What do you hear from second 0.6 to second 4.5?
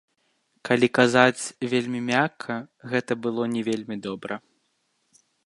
Калі казаць вельмі мякка, гэта было не вельмі добра.